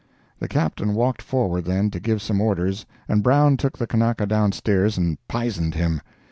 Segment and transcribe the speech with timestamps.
[0.39, 4.51] The Captain walked forward then to give some orders, and Brown took the Kanaka down
[4.51, 6.01] stairs and "pisoned" him.